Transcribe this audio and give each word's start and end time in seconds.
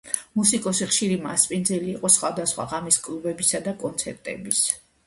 მუსიკოსი 0.37 0.87
ხშირი 0.91 1.17
მასპინძელი 1.25 1.91
იყო 1.93 2.11
სხვადასხვა 2.17 2.67
ღამის 2.75 3.01
კლუბებსა 3.05 3.65
თუ 3.71 3.79
კონცერტებზე. 3.87 4.79